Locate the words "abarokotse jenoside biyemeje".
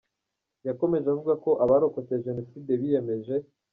1.63-3.35